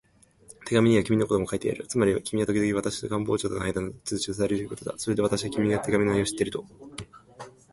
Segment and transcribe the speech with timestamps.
[0.65, 1.85] 手紙には君のことも書いてあるよ。
[1.85, 4.95] つまり君はときどき私と官房長とのあいだの通知を伝えるということだ。
[4.97, 7.03] それで私は、君が手紙の内容を知っているものと